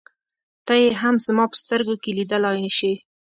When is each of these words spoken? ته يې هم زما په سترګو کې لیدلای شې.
ته 0.65 0.73
يې 0.81 0.89
هم 1.01 1.15
زما 1.25 1.45
په 1.51 1.57
سترګو 1.63 1.95
کې 2.01 2.11
لیدلای 2.17 2.59
شې. 2.77 2.93